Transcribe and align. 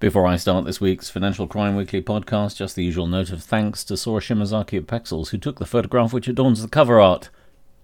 Before 0.00 0.26
I 0.26 0.36
start 0.36 0.64
this 0.64 0.80
week's 0.80 1.10
Financial 1.10 1.46
Crime 1.46 1.76
Weekly 1.76 2.00
podcast, 2.00 2.56
just 2.56 2.74
the 2.74 2.82
usual 2.82 3.06
note 3.06 3.32
of 3.32 3.42
thanks 3.42 3.84
to 3.84 3.98
Sora 3.98 4.22
Shimazaki 4.22 4.78
of 4.78 4.86
Pexels, 4.86 5.28
who 5.28 5.36
took 5.36 5.58
the 5.58 5.66
photograph 5.66 6.14
which 6.14 6.26
adorns 6.26 6.62
the 6.62 6.68
cover 6.68 6.98
art. 6.98 7.28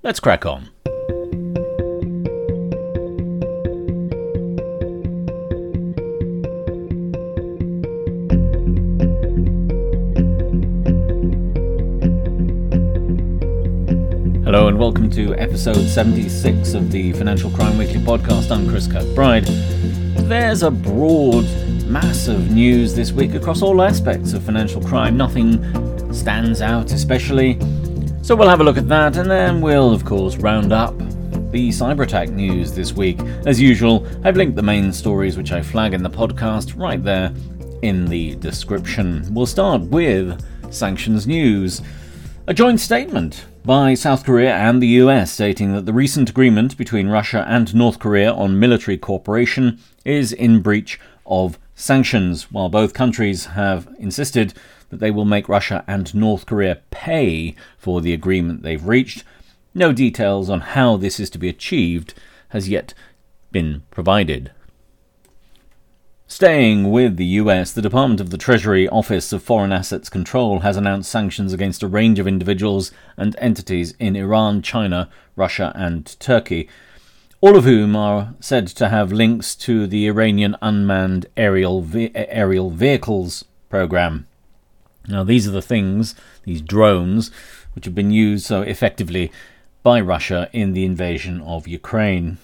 Let's 0.03 0.19
crack 0.19 0.47
on. 0.47 0.71
Hello 14.43 14.69
and 14.69 14.79
welcome 14.79 15.11
to 15.11 15.35
episode 15.35 15.87
76 15.87 16.73
of 16.73 16.91
the 16.91 17.13
Financial 17.13 17.51
Crime 17.51 17.77
Weekly 17.77 18.01
podcast. 18.01 18.51
I'm 18.51 18.67
Chris 18.67 18.89
Kirkbride. 18.89 19.45
There's 20.31 20.63
a 20.63 20.71
broad 20.71 21.45
mass 21.87 22.27
of 22.27 22.51
news 22.51 22.95
this 22.95 23.13
week 23.13 23.35
across 23.35 23.63
all 23.63 23.81
aspects 23.81 24.33
of 24.33 24.43
financial 24.43 24.83
crime. 24.83 25.17
Nothing 25.17 25.63
stands 26.13 26.61
out 26.61 26.93
especially. 26.93 27.59
So 28.23 28.35
we'll 28.35 28.49
have 28.49 28.61
a 28.61 28.65
look 28.65 28.77
at 28.77 28.89
that 28.89 29.17
and 29.17 29.31
then 29.31 29.61
we'll, 29.61 29.93
of 29.93 30.05
course, 30.05 30.37
round 30.37 30.73
up 30.73 30.99
the 31.53 31.69
cyber 31.69 32.03
attack 32.03 32.31
news 32.31 32.73
this 32.75 32.93
week. 32.93 33.21
As 33.47 33.61
usual, 33.61 34.05
I've 34.25 34.37
linked 34.37 34.57
the 34.57 34.63
main 34.63 34.93
stories 34.93 35.37
which 35.37 35.53
I 35.53 35.63
flag 35.63 35.95
in 35.95 36.03
the 36.03 36.11
podcast 36.11 36.77
right 36.77 37.03
there 37.03 37.33
in 37.83 38.07
the 38.07 38.35
description. 38.37 39.27
We'll 39.33 39.47
start 39.47 39.83
with 39.83 40.45
sanctions 40.73 41.27
news. 41.27 41.83
A 42.49 42.55
joint 42.55 42.81
statement 42.81 43.45
by 43.65 43.95
South 43.95 44.25
Korea 44.25 44.55
and 44.55 44.83
the 44.83 44.89
US 45.03 45.31
stating 45.31 45.73
that 45.75 45.87
the 45.87 45.93
recent 45.93 46.31
agreement 46.31 46.77
between 46.77 47.09
Russia 47.09 47.45
and 47.49 47.73
North 47.75 48.01
Korea 48.01 48.33
on 48.33 48.59
military 48.59 48.99
cooperation 48.99 49.79
is 50.05 50.33
in 50.33 50.63
breach 50.63 50.99
of 51.25 51.59
sanctions, 51.77 52.51
while 52.51 52.69
both 52.69 52.95
countries 52.95 53.47
have 53.47 53.87
insisted 53.99 54.55
that 54.89 54.99
they 54.99 55.11
will 55.13 55.25
make 55.25 55.49
Russia 55.49 55.85
and 55.87 56.13
North 56.15 56.47
Korea 56.47 56.81
pay 56.91 57.55
for 57.79 58.01
the 58.01 58.13
agreement 58.13 58.63
they've 58.63 58.85
reached. 58.85 59.23
No 59.75 59.93
details 59.93 60.51
on 60.51 60.61
how 60.61 60.97
this 60.97 61.21
is 61.21 61.31
to 61.31 61.39
be 61.39 61.49
achieved 61.49 62.15
has 62.49 62.69
yet 62.69 62.95
been 63.53 63.83
provided. 63.91 64.51
Staying 66.29 66.91
with 66.91 67.19
the 67.19 67.27
US, 67.41 67.73
the 67.73 67.83
Department 67.83 68.21
of 68.21 68.31
the 68.31 68.39
Treasury 68.39 68.89
Office 68.89 69.33
of 69.33 69.43
Foreign 69.43 69.71
Assets 69.71 70.09
Control 70.09 70.61
has 70.61 70.77
announced 70.77 71.11
sanctions 71.11 71.53
against 71.53 71.83
a 71.83 71.89
range 71.89 72.19
of 72.19 72.27
individuals 72.27 72.91
and 73.17 73.37
entities 73.39 73.95
in 74.01 74.17
Iran, 74.17 74.61
China, 74.61 75.09
Russia, 75.37 75.73
and 75.77 76.19
Turkey 76.19 76.69
all 77.41 77.57
of 77.57 77.65
whom 77.65 77.95
are 77.95 78.35
said 78.41 78.67
to 78.67 78.89
have 78.89 79.13
links 79.13 79.55
to 79.55 79.87
the 79.87 80.07
Iranian 80.07 80.57
unmanned 80.63 81.27
aerial 81.37 81.83
ve- 81.83 82.11
aerial 82.15 82.71
vehicles 82.71 83.45
program. 83.69 84.27
Now, 85.07 85.23
these 85.23 85.47
are 85.47 85.53
the 85.53 85.63
things, 85.63 86.15
these 86.45 86.63
drones, 86.63 87.31
which 87.75 87.85
have 87.85 87.95
been 87.95 88.11
used 88.11 88.47
so 88.47 88.63
effectively 88.63 89.31
by 89.83 90.01
Russia 90.01 90.49
in 90.53 90.73
the 90.73 90.85
invasion 90.85 91.41
of 91.43 91.69
Ukraine. 91.69 92.39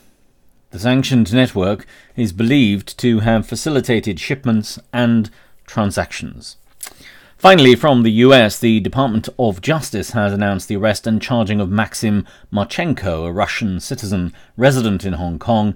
The 0.71 0.79
sanctioned 0.79 1.33
network 1.33 1.87
is 2.17 2.33
believed 2.33 2.97
to 2.99 3.21
have 3.21 3.47
facilitated 3.47 4.21
shipments 4.21 4.79
and 4.93 5.31
transactions. 5.67 6.57
Finally, 7.43 7.75
from 7.75 8.05
the 8.05 8.13
US, 8.29 8.57
the 8.61 8.79
Department 8.79 9.29
of 9.37 9.61
Justice 9.61 10.13
has 10.13 10.33
announced 10.33 10.69
the 10.69 10.77
arrest 10.77 11.09
and 11.09 11.21
charging 11.21 11.61
of 11.61 11.69
Maxim 11.69 12.25
Marchenko, 12.53 13.27
a 13.27 13.33
Russian 13.33 13.81
citizen 13.81 14.33
resident 14.57 15.05
in 15.05 15.15
Hong 15.15 15.41
Kong, 15.41 15.75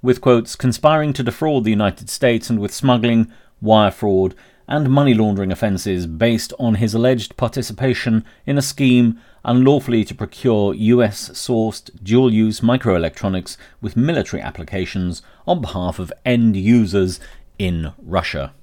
with 0.00 0.22
quotes, 0.22 0.56
conspiring 0.56 1.12
to 1.12 1.22
defraud 1.22 1.64
the 1.64 1.70
United 1.70 2.08
States 2.08 2.48
and 2.48 2.58
with 2.58 2.72
smuggling, 2.72 3.30
wire 3.60 3.90
fraud, 3.90 4.34
and 4.66 4.88
money 4.88 5.12
laundering 5.12 5.52
offences 5.52 6.06
based 6.06 6.54
on 6.58 6.76
his 6.76 6.94
alleged 6.94 7.36
participation 7.36 8.24
in 8.46 8.56
a 8.56 8.62
scheme 8.62 9.20
unlawfully 9.44 10.06
to 10.06 10.14
procure 10.14 10.72
US 10.72 11.28
sourced 11.28 11.90
dual 12.02 12.32
use 12.32 12.60
microelectronics 12.60 13.58
with 13.82 13.98
military 13.98 14.40
applications 14.40 15.20
on 15.46 15.60
behalf 15.60 15.98
of 15.98 16.10
end 16.24 16.56
users 16.56 17.20
in 17.58 17.92
Russia. 17.98 18.54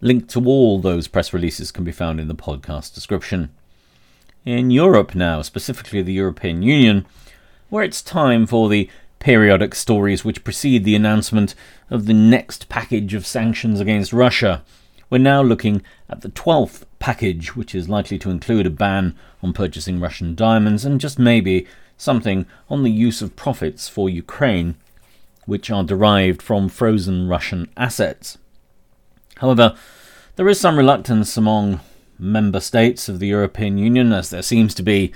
Link 0.00 0.28
to 0.28 0.44
all 0.46 0.78
those 0.78 1.08
press 1.08 1.32
releases 1.32 1.72
can 1.72 1.82
be 1.82 1.90
found 1.90 2.20
in 2.20 2.28
the 2.28 2.34
podcast 2.34 2.94
description. 2.94 3.50
In 4.44 4.70
Europe 4.70 5.16
now, 5.16 5.42
specifically 5.42 6.02
the 6.02 6.12
European 6.12 6.62
Union, 6.62 7.04
where 7.68 7.82
it's 7.82 8.00
time 8.00 8.46
for 8.46 8.68
the 8.68 8.88
periodic 9.18 9.74
stories 9.74 10.24
which 10.24 10.44
precede 10.44 10.84
the 10.84 10.94
announcement 10.94 11.56
of 11.90 12.06
the 12.06 12.14
next 12.14 12.68
package 12.68 13.12
of 13.12 13.26
sanctions 13.26 13.80
against 13.80 14.12
Russia. 14.12 14.62
We're 15.10 15.18
now 15.18 15.42
looking 15.42 15.82
at 16.08 16.20
the 16.20 16.28
12th 16.28 16.84
package, 17.00 17.56
which 17.56 17.74
is 17.74 17.88
likely 17.88 18.18
to 18.20 18.30
include 18.30 18.66
a 18.66 18.70
ban 18.70 19.16
on 19.42 19.52
purchasing 19.52 19.98
Russian 19.98 20.36
diamonds 20.36 20.84
and 20.84 21.00
just 21.00 21.18
maybe 21.18 21.66
something 21.96 22.46
on 22.70 22.84
the 22.84 22.92
use 22.92 23.20
of 23.20 23.34
profits 23.34 23.88
for 23.88 24.08
Ukraine, 24.08 24.76
which 25.44 25.72
are 25.72 25.82
derived 25.82 26.40
from 26.40 26.68
frozen 26.68 27.26
Russian 27.26 27.68
assets. 27.76 28.38
However, 29.38 29.76
there 30.36 30.48
is 30.48 30.60
some 30.60 30.76
reluctance 30.76 31.36
among 31.36 31.80
member 32.18 32.60
states 32.60 33.08
of 33.08 33.18
the 33.18 33.28
European 33.28 33.78
Union, 33.78 34.12
as 34.12 34.30
there 34.30 34.42
seems 34.42 34.74
to 34.74 34.82
be 34.82 35.12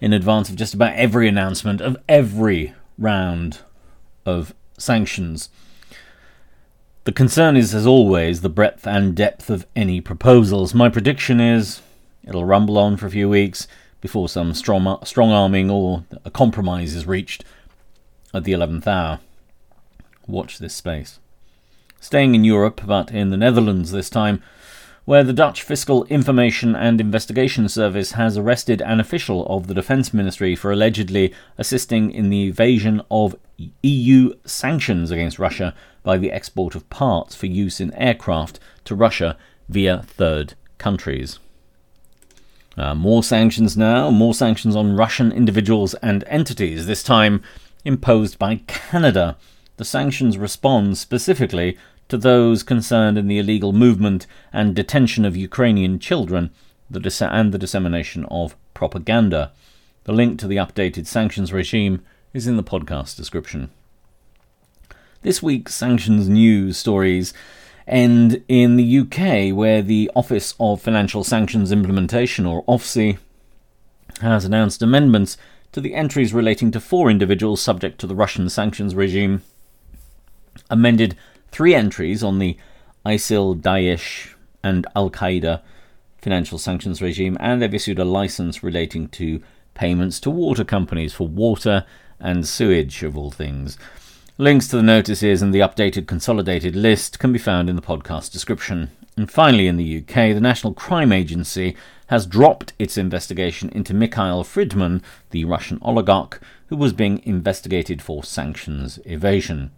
in 0.00 0.12
advance 0.12 0.48
of 0.48 0.56
just 0.56 0.74
about 0.74 0.94
every 0.94 1.28
announcement 1.28 1.80
of 1.80 1.96
every 2.08 2.74
round 2.96 3.60
of 4.24 4.54
sanctions. 4.78 5.50
The 7.04 7.12
concern 7.12 7.56
is, 7.56 7.74
as 7.74 7.86
always, 7.86 8.40
the 8.40 8.48
breadth 8.48 8.86
and 8.86 9.14
depth 9.14 9.50
of 9.50 9.66
any 9.74 10.00
proposals. 10.00 10.74
My 10.74 10.88
prediction 10.88 11.40
is 11.40 11.80
it'll 12.24 12.44
rumble 12.44 12.78
on 12.78 12.96
for 12.96 13.06
a 13.06 13.10
few 13.10 13.28
weeks 13.28 13.66
before 14.00 14.28
some 14.28 14.54
strong, 14.54 14.98
strong 15.04 15.30
arming 15.30 15.70
or 15.70 16.04
a 16.24 16.30
compromise 16.30 16.94
is 16.94 17.06
reached 17.06 17.44
at 18.32 18.44
the 18.44 18.52
11th 18.52 18.86
hour. 18.86 19.20
Watch 20.26 20.58
this 20.58 20.74
space 20.74 21.18
staying 22.00 22.34
in 22.34 22.44
Europe, 22.44 22.80
but 22.86 23.10
in 23.10 23.30
the 23.30 23.36
Netherlands 23.36 23.90
this 23.90 24.10
time, 24.10 24.42
where 25.04 25.24
the 25.24 25.32
Dutch 25.32 25.62
Fiscal 25.62 26.04
Information 26.04 26.76
and 26.76 27.00
Investigation 27.00 27.66
Service 27.68 28.12
has 28.12 28.36
arrested 28.36 28.82
an 28.82 29.00
official 29.00 29.46
of 29.46 29.66
the 29.66 29.72
Defence 29.72 30.12
Ministry 30.12 30.54
for 30.54 30.70
allegedly 30.70 31.32
assisting 31.56 32.10
in 32.10 32.28
the 32.28 32.46
evasion 32.46 33.00
of 33.10 33.34
EU 33.82 34.34
sanctions 34.44 35.10
against 35.10 35.38
Russia 35.38 35.74
by 36.02 36.18
the 36.18 36.30
export 36.30 36.74
of 36.74 36.88
parts 36.90 37.34
for 37.34 37.46
use 37.46 37.80
in 37.80 37.94
aircraft 37.94 38.60
to 38.84 38.94
Russia 38.94 39.38
via 39.68 40.02
third 40.02 40.54
countries. 40.76 41.38
Uh, 42.76 42.94
more 42.94 43.22
sanctions 43.22 43.76
now, 43.76 44.10
more 44.10 44.34
sanctions 44.34 44.76
on 44.76 44.94
Russian 44.94 45.32
individuals 45.32 45.94
and 45.94 46.22
entities, 46.28 46.86
this 46.86 47.02
time 47.02 47.42
imposed 47.84 48.38
by 48.38 48.56
Canada 48.66 49.36
the 49.78 49.84
sanctions 49.84 50.36
respond 50.36 50.98
specifically 50.98 51.78
to 52.08 52.18
those 52.18 52.64
concerned 52.64 53.16
in 53.16 53.28
the 53.28 53.38
illegal 53.38 53.72
movement 53.72 54.26
and 54.52 54.74
detention 54.74 55.24
of 55.24 55.36
Ukrainian 55.36 56.00
children 56.00 56.50
and 56.90 57.52
the 57.52 57.58
dissemination 57.58 58.24
of 58.24 58.56
propaganda. 58.74 59.52
The 60.04 60.12
link 60.12 60.38
to 60.40 60.48
the 60.48 60.56
updated 60.56 61.06
sanctions 61.06 61.52
regime 61.52 62.04
is 62.34 62.48
in 62.48 62.56
the 62.56 62.64
podcast 62.64 63.16
description. 63.16 63.70
This 65.22 65.42
week's 65.42 65.74
sanctions 65.74 66.28
news 66.28 66.76
stories 66.76 67.32
end 67.86 68.42
in 68.48 68.76
the 68.76 68.98
UK, 68.98 69.56
where 69.56 69.80
the 69.80 70.10
Office 70.16 70.54
of 70.58 70.80
Financial 70.80 71.22
Sanctions 71.22 71.70
Implementation, 71.70 72.46
or 72.46 72.64
OFSI, 72.64 73.18
has 74.22 74.44
announced 74.44 74.82
amendments 74.82 75.36
to 75.70 75.80
the 75.80 75.94
entries 75.94 76.34
relating 76.34 76.72
to 76.72 76.80
four 76.80 77.10
individuals 77.10 77.62
subject 77.62 78.00
to 78.00 78.06
the 78.06 78.16
Russian 78.16 78.48
sanctions 78.48 78.94
regime 78.94 79.42
amended 80.70 81.16
three 81.50 81.74
entries 81.74 82.22
on 82.22 82.38
the 82.38 82.56
ISIL, 83.04 83.60
Daesh, 83.60 84.34
and 84.62 84.86
Al 84.94 85.10
Qaeda 85.10 85.62
financial 86.20 86.58
sanctions 86.58 87.00
regime, 87.00 87.36
and 87.40 87.62
they've 87.62 87.74
issued 87.74 87.98
a 87.98 88.04
license 88.04 88.62
relating 88.62 89.08
to 89.08 89.40
payments 89.74 90.18
to 90.20 90.30
water 90.30 90.64
companies 90.64 91.14
for 91.14 91.28
water 91.28 91.84
and 92.20 92.46
sewage, 92.46 93.02
of 93.02 93.16
all 93.16 93.30
things. 93.30 93.78
Links 94.36 94.68
to 94.68 94.76
the 94.76 94.82
notices 94.82 95.42
and 95.42 95.54
the 95.54 95.60
updated 95.60 96.06
consolidated 96.06 96.76
list 96.76 97.18
can 97.18 97.32
be 97.32 97.38
found 97.38 97.68
in 97.68 97.76
the 97.76 97.82
podcast 97.82 98.32
description. 98.32 98.90
And 99.16 99.30
finally, 99.30 99.66
in 99.66 99.76
the 99.76 99.98
UK, 99.98 100.34
the 100.34 100.40
National 100.40 100.74
Crime 100.74 101.12
Agency 101.12 101.76
has 102.06 102.26
dropped 102.26 102.72
its 102.78 102.96
investigation 102.96 103.68
into 103.70 103.94
Mikhail 103.94 104.44
Fridman, 104.44 105.02
the 105.30 105.44
Russian 105.44 105.78
oligarch, 105.82 106.40
who 106.68 106.76
was 106.76 106.92
being 106.92 107.20
investigated 107.24 108.00
for 108.00 108.22
sanctions 108.22 108.98
evasion. 109.04 109.70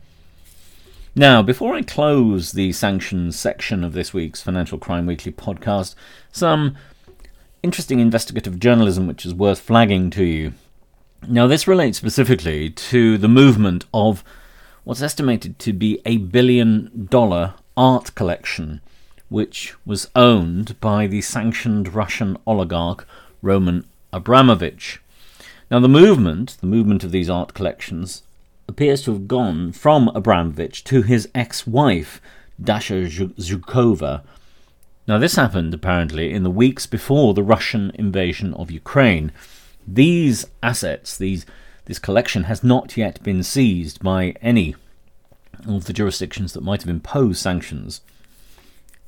Now, 1.16 1.42
before 1.42 1.74
I 1.74 1.82
close 1.82 2.52
the 2.52 2.70
sanctions 2.70 3.36
section 3.36 3.82
of 3.82 3.94
this 3.94 4.14
week's 4.14 4.42
Financial 4.42 4.78
Crime 4.78 5.06
Weekly 5.06 5.32
podcast, 5.32 5.96
some 6.30 6.76
interesting 7.64 7.98
investigative 7.98 8.60
journalism 8.60 9.08
which 9.08 9.26
is 9.26 9.34
worth 9.34 9.58
flagging 9.58 10.10
to 10.10 10.22
you. 10.22 10.52
Now, 11.26 11.48
this 11.48 11.66
relates 11.66 11.98
specifically 11.98 12.70
to 12.70 13.18
the 13.18 13.26
movement 13.26 13.86
of 13.92 14.22
what's 14.84 15.02
estimated 15.02 15.58
to 15.58 15.72
be 15.72 16.00
a 16.06 16.18
billion 16.18 17.08
dollar 17.10 17.54
art 17.76 18.14
collection, 18.14 18.80
which 19.28 19.74
was 19.84 20.08
owned 20.14 20.78
by 20.80 21.08
the 21.08 21.22
sanctioned 21.22 21.92
Russian 21.92 22.36
oligarch 22.46 23.04
Roman 23.42 23.84
Abramovich. 24.12 25.02
Now, 25.72 25.80
the 25.80 25.88
movement, 25.88 26.56
the 26.60 26.68
movement 26.68 27.02
of 27.02 27.10
these 27.10 27.28
art 27.28 27.52
collections, 27.52 28.22
appears 28.70 29.02
to 29.02 29.12
have 29.12 29.28
gone 29.28 29.72
from 29.72 30.08
Abramovich 30.14 30.82
to 30.84 31.02
his 31.02 31.28
ex 31.34 31.66
wife, 31.66 32.22
Dasha 32.62 33.02
Zhukova. 33.04 34.22
Now, 35.06 35.18
this 35.18 35.36
happened 35.36 35.74
apparently 35.74 36.32
in 36.32 36.44
the 36.44 36.50
weeks 36.50 36.86
before 36.86 37.34
the 37.34 37.42
Russian 37.42 37.90
invasion 37.94 38.54
of 38.54 38.70
Ukraine. 38.70 39.32
These 39.86 40.46
assets, 40.62 41.18
these 41.18 41.44
this 41.86 41.98
collection 41.98 42.44
has 42.44 42.62
not 42.62 42.96
yet 42.96 43.20
been 43.24 43.42
seized 43.42 44.00
by 44.02 44.34
any 44.40 44.76
of 45.66 45.86
the 45.86 45.92
jurisdictions 45.92 46.52
that 46.52 46.62
might 46.62 46.82
have 46.82 46.90
imposed 46.90 47.40
sanctions. 47.40 48.00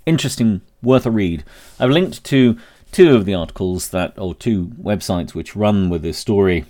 Interesting, 0.04 0.62
worth 0.82 1.06
a 1.06 1.10
read. 1.10 1.44
I've 1.78 1.90
linked 1.90 2.24
to 2.24 2.58
two 2.90 3.14
of 3.14 3.24
the 3.24 3.34
articles 3.34 3.90
that, 3.90 4.18
or 4.18 4.34
two 4.34 4.72
websites 4.82 5.32
which 5.32 5.54
run 5.54 5.88
with 5.88 6.02
this 6.02 6.18
story. 6.18 6.64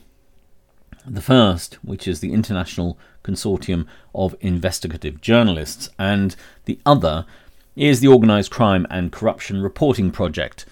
The 1.06 1.20
first, 1.20 1.74
which 1.82 2.06
is 2.06 2.20
the 2.20 2.32
International 2.32 2.96
Consortium 3.24 3.86
of 4.14 4.36
Investigative 4.40 5.20
Journalists, 5.20 5.90
and 5.98 6.36
the 6.64 6.78
other 6.86 7.26
is 7.74 8.00
the 8.00 8.08
Organised 8.08 8.50
Crime 8.50 8.86
and 8.88 9.10
Corruption 9.10 9.62
Reporting 9.62 10.10
Project, 10.12 10.64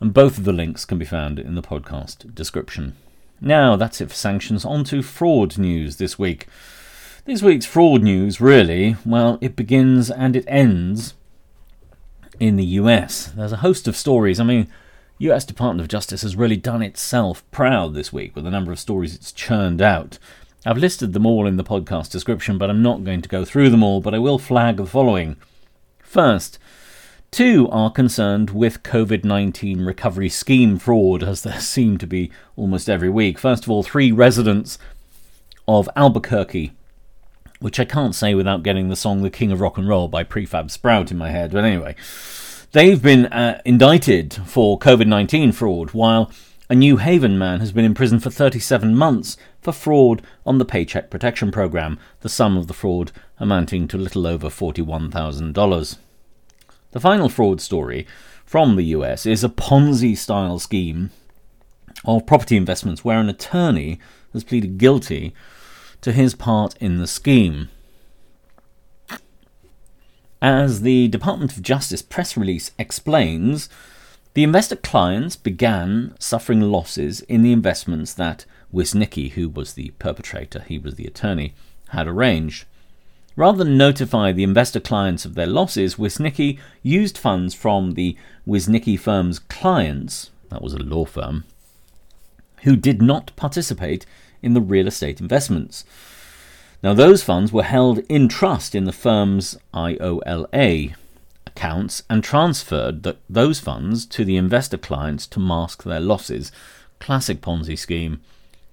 and 0.00 0.14
both 0.14 0.38
of 0.38 0.44
the 0.44 0.52
links 0.52 0.84
can 0.84 0.98
be 0.98 1.04
found 1.04 1.38
in 1.38 1.56
the 1.56 1.62
podcast 1.62 2.34
description. 2.34 2.96
Now, 3.40 3.74
that's 3.74 4.00
it 4.00 4.10
for 4.10 4.14
sanctions. 4.14 4.64
On 4.64 4.84
to 4.84 5.02
fraud 5.02 5.58
news 5.58 5.96
this 5.96 6.16
week. 6.16 6.46
This 7.24 7.42
week's 7.42 7.66
fraud 7.66 8.02
news, 8.02 8.40
really, 8.40 8.96
well, 9.04 9.38
it 9.40 9.56
begins 9.56 10.10
and 10.10 10.36
it 10.36 10.44
ends 10.46 11.14
in 12.38 12.56
the 12.56 12.64
US. 12.64 13.26
There's 13.26 13.52
a 13.52 13.58
host 13.58 13.88
of 13.88 13.96
stories. 13.96 14.38
I 14.38 14.44
mean, 14.44 14.68
US 15.22 15.44
Department 15.44 15.80
of 15.80 15.88
Justice 15.88 16.22
has 16.22 16.34
really 16.34 16.56
done 16.56 16.82
itself 16.82 17.48
proud 17.50 17.94
this 17.94 18.12
week 18.12 18.34
with 18.34 18.44
the 18.44 18.50
number 18.50 18.72
of 18.72 18.80
stories 18.80 19.14
it's 19.14 19.30
churned 19.30 19.80
out. 19.80 20.18
I've 20.66 20.78
listed 20.78 21.12
them 21.12 21.26
all 21.26 21.46
in 21.46 21.56
the 21.56 21.64
podcast 21.64 22.10
description, 22.10 22.58
but 22.58 22.70
I'm 22.70 22.82
not 22.82 23.04
going 23.04 23.22
to 23.22 23.28
go 23.28 23.44
through 23.44 23.70
them 23.70 23.82
all, 23.82 24.00
but 24.00 24.14
I 24.14 24.18
will 24.18 24.38
flag 24.38 24.78
the 24.78 24.86
following. 24.86 25.36
First, 26.02 26.58
Two 27.32 27.66
are 27.70 27.90
concerned 27.90 28.50
with 28.50 28.82
COVID 28.82 29.24
19 29.24 29.86
recovery 29.86 30.28
scheme 30.28 30.78
fraud, 30.78 31.22
as 31.22 31.42
there 31.42 31.60
seem 31.60 31.96
to 31.96 32.06
be 32.06 32.30
almost 32.56 32.90
every 32.90 33.08
week. 33.08 33.38
First 33.38 33.64
of 33.64 33.70
all, 33.70 33.82
three 33.82 34.12
residents 34.12 34.76
of 35.66 35.88
Albuquerque, 35.96 36.72
which 37.60 37.80
I 37.80 37.86
can't 37.86 38.14
say 38.14 38.34
without 38.34 38.62
getting 38.62 38.90
the 38.90 38.96
song 38.96 39.22
The 39.22 39.30
King 39.30 39.50
of 39.50 39.62
Rock 39.62 39.78
and 39.78 39.88
Roll 39.88 40.08
by 40.08 40.24
Prefab 40.24 40.70
Sprout 40.70 41.10
in 41.10 41.16
my 41.16 41.30
head, 41.30 41.52
but 41.52 41.64
anyway, 41.64 41.96
they've 42.72 43.00
been 43.00 43.26
uh, 43.26 43.60
indicted 43.64 44.34
for 44.46 44.78
COVID 44.78 45.06
19 45.06 45.52
fraud, 45.52 45.90
while 45.90 46.30
a 46.68 46.74
New 46.74 46.96
Haven 46.96 47.38
man 47.38 47.60
has 47.60 47.70
been 47.70 47.84
in 47.84 47.94
prison 47.94 48.18
for 48.18 48.30
37 48.30 48.96
months 48.96 49.36
for 49.60 49.72
fraud 49.72 50.22
on 50.44 50.58
the 50.58 50.64
Paycheck 50.64 51.10
Protection 51.10 51.52
Program, 51.52 51.98
the 52.20 52.28
sum 52.28 52.56
of 52.56 52.66
the 52.66 52.74
fraud 52.74 53.12
amounting 53.38 53.86
to 53.88 53.98
little 53.98 54.26
over 54.26 54.48
$41,000. 54.48 55.96
The 56.92 57.00
final 57.00 57.28
fraud 57.28 57.60
story 57.60 58.06
from 58.44 58.76
the 58.76 58.84
US 58.84 59.26
is 59.26 59.44
a 59.44 59.48
Ponzi 59.48 60.16
style 60.16 60.58
scheme 60.58 61.10
of 62.04 62.26
property 62.26 62.56
investments 62.56 63.04
where 63.04 63.18
an 63.18 63.28
attorney 63.28 63.98
has 64.32 64.44
pleaded 64.44 64.78
guilty 64.78 65.34
to 66.00 66.12
his 66.12 66.34
part 66.34 66.74
in 66.78 66.98
the 66.98 67.06
scheme. 67.06 67.68
As 70.42 70.80
the 70.80 71.06
Department 71.06 71.56
of 71.56 71.62
Justice 71.62 72.02
press 72.02 72.36
release 72.36 72.72
explains, 72.76 73.68
the 74.34 74.42
investor 74.42 74.74
clients 74.74 75.36
began 75.36 76.16
suffering 76.18 76.60
losses 76.62 77.20
in 77.20 77.42
the 77.42 77.52
investments 77.52 78.12
that 78.14 78.44
Wisnicki, 78.74 79.30
who 79.30 79.48
was 79.48 79.74
the 79.74 79.92
perpetrator, 80.00 80.64
he 80.66 80.78
was 80.78 80.96
the 80.96 81.06
attorney, 81.06 81.54
had 81.90 82.08
arranged. 82.08 82.64
Rather 83.36 83.62
than 83.62 83.78
notify 83.78 84.32
the 84.32 84.42
investor 84.42 84.80
clients 84.80 85.24
of 85.24 85.36
their 85.36 85.46
losses, 85.46 85.94
Wisnicki 85.94 86.58
used 86.82 87.16
funds 87.16 87.54
from 87.54 87.92
the 87.92 88.16
Wisnicki 88.44 88.98
firm's 88.98 89.38
clients, 89.38 90.30
that 90.48 90.60
was 90.60 90.74
a 90.74 90.78
law 90.78 91.04
firm, 91.04 91.44
who 92.62 92.74
did 92.74 93.00
not 93.00 93.30
participate 93.36 94.06
in 94.42 94.54
the 94.54 94.60
real 94.60 94.88
estate 94.88 95.20
investments. 95.20 95.84
Now, 96.82 96.94
those 96.94 97.22
funds 97.22 97.52
were 97.52 97.62
held 97.62 97.98
in 98.08 98.28
trust 98.28 98.74
in 98.74 98.84
the 98.84 98.92
firm's 98.92 99.56
IOLA 99.72 100.94
accounts 101.46 102.02
and 102.10 102.24
transferred 102.24 103.02
the, 103.04 103.16
those 103.30 103.60
funds 103.60 104.04
to 104.06 104.24
the 104.24 104.36
investor 104.36 104.78
clients 104.78 105.26
to 105.28 105.40
mask 105.40 105.84
their 105.84 106.00
losses. 106.00 106.50
Classic 106.98 107.40
Ponzi 107.40 107.78
scheme. 107.78 108.20